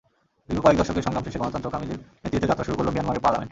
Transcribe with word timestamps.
দীর্ঘ 0.47 0.59
কয়েক 0.65 0.77
দশকের 0.79 1.05
সংগ্রাম 1.05 1.23
শেষে 1.25 1.41
গণতন্ত্রকামীদের 1.41 1.97
নেতৃত্বে 2.23 2.49
যাত্রা 2.49 2.65
শুরু 2.67 2.77
করল 2.77 2.89
মিয়ানমারের 2.93 3.23
পার্লামেন্ট। 3.25 3.49